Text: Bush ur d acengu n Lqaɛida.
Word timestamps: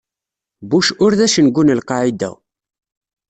Bush 0.69 0.89
ur 1.03 1.11
d 1.17 1.19
acengu 1.25 1.63
n 1.63 1.75
Lqaɛida. 1.79 2.31